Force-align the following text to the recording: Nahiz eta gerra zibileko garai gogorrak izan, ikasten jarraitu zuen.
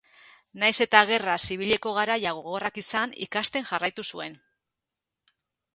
Nahiz 0.61 0.77
eta 0.85 1.01
gerra 1.09 1.35
zibileko 1.47 1.93
garai 1.99 2.17
gogorrak 2.39 2.81
izan, 2.85 3.15
ikasten 3.27 3.69
jarraitu 3.73 4.09
zuen. 4.15 4.41